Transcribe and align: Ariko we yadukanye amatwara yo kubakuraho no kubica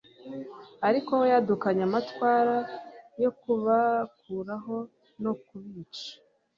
Ariko 0.87 1.11
we 1.19 1.25
yadukanye 1.33 1.81
amatwara 1.87 2.55
yo 3.23 3.31
kubakuraho 3.39 4.75
no 5.23 5.33
kubica 5.45 6.07